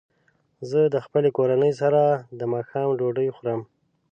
زه 0.69 0.79
د 0.93 0.95
خپلې 1.05 1.29
کورنۍ 1.37 1.73
سره 1.81 2.01
د 2.39 2.41
ماښام 2.53 2.87
ډوډۍ 2.99 3.29
خورم. 3.35 3.61